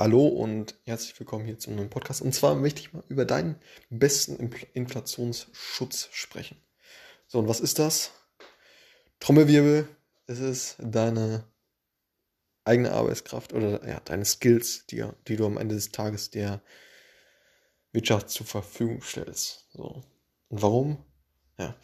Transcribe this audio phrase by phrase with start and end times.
[0.00, 2.22] Hallo und herzlich willkommen hier zum neuen Podcast.
[2.22, 3.56] Und zwar möchte ich mal über deinen
[3.90, 4.36] besten
[4.72, 6.56] Inflationsschutz sprechen.
[7.26, 8.10] So, und was ist das?
[9.18, 9.86] Trommelwirbel,
[10.26, 11.44] es ist deine
[12.64, 16.62] eigene Arbeitskraft oder ja, deine Skills, die, die du am Ende des Tages der
[17.92, 19.66] Wirtschaft zur Verfügung stellst.
[19.74, 20.02] So.
[20.48, 21.04] Und warum?
[21.58, 21.76] Ja,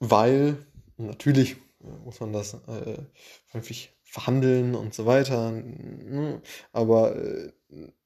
[0.00, 0.66] weil
[0.98, 2.98] natürlich muss man das äh,
[3.46, 5.52] vernünftig verhandeln und so weiter.
[5.52, 6.42] Ne?
[6.72, 7.52] Aber äh,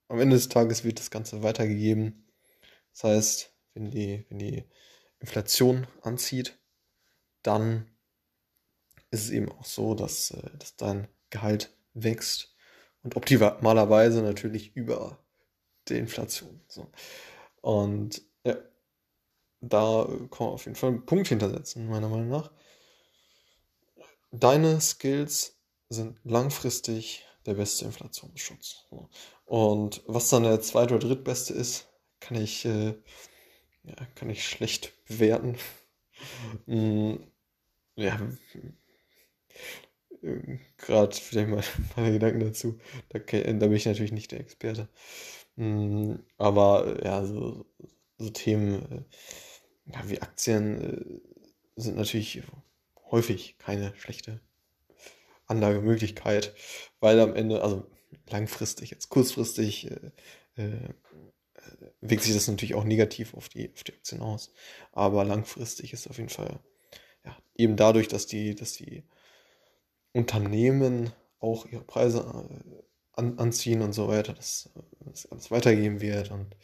[0.09, 2.27] am Ende des Tages wird das Ganze weitergegeben.
[2.93, 4.65] Das heißt, wenn die, wenn die
[5.21, 6.59] Inflation anzieht,
[7.43, 7.91] dann
[9.11, 12.55] ist es eben auch so, dass, äh, dass dein Gehalt wächst
[13.03, 15.19] und optimalerweise natürlich über
[15.89, 16.61] der Inflation.
[16.69, 16.91] So.
[17.61, 18.57] Und ja,
[19.61, 22.51] da kann man auf jeden Fall einen Punkt hintersetzen, meiner Meinung nach.
[24.33, 28.87] Deine Skills sind langfristig der beste Inflationsschutz.
[29.45, 31.89] Und was dann der zweite oder drittbeste ist,
[32.19, 32.95] kann ich, äh,
[33.85, 35.59] ja, kann ich schlecht bewerten.
[36.67, 37.15] mm,
[37.97, 38.19] ja,
[40.79, 41.63] gerade vielleicht mal
[41.97, 42.79] meine Gedanken dazu.
[43.11, 44.89] Da, da, bin ich natürlich nicht der Experte.
[45.57, 47.67] Mm, aber ja, so,
[48.19, 52.43] so Themen äh, ja, wie Aktien äh, sind natürlich
[53.13, 54.41] häufig keine schlechte
[55.47, 56.55] Anlagemöglichkeit,
[56.99, 57.87] weil am Ende, also
[58.29, 60.11] langfristig, jetzt kurzfristig, äh,
[60.57, 60.89] äh,
[62.01, 64.53] wirkt sich das natürlich auch negativ auf die, auf die Aktien aus.
[64.91, 66.59] Aber langfristig ist auf jeden Fall,
[67.25, 69.05] ja, eben dadurch, dass die, dass die
[70.13, 72.83] Unternehmen auch ihre Preise äh,
[73.13, 74.71] an, anziehen und so weiter, dass
[75.01, 76.57] das alles weitergeben wird und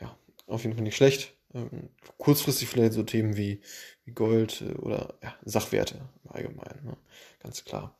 [0.00, 1.32] ja, auf jeden Fall nicht schlecht.
[1.54, 3.60] Ähm, kurzfristig vielleicht so Themen wie,
[4.04, 6.96] wie Gold äh, oder ja, Sachwerte im Allgemeinen, ne?
[7.40, 7.96] ganz klar.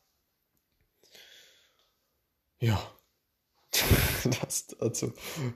[2.59, 2.79] Ja,
[4.41, 5.13] das dazu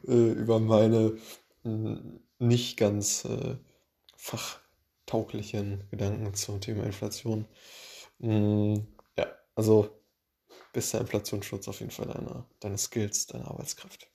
[0.08, 1.17] äh, über meine
[1.65, 1.98] äh,
[2.39, 3.58] nicht ganz äh,
[4.17, 7.45] fachtauglichen Gedanken zum Thema Inflation.
[8.20, 8.76] Mm,
[9.17, 10.02] ja, also
[10.73, 14.09] bester Inflationsschutz auf jeden Fall deine Skills, deine Arbeitskraft.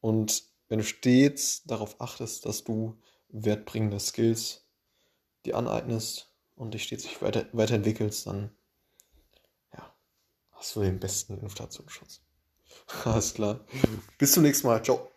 [0.00, 4.66] Und wenn du stets darauf achtest, dass du wertbringende Skills
[5.44, 8.50] dir aneignest und dich stets weiter, weiterentwickelst, dann
[10.56, 12.22] hast du den besten Inflationsschutz.
[13.04, 13.60] Alles klar.
[14.18, 14.82] Bis zum nächsten Mal.
[14.82, 15.10] Ciao.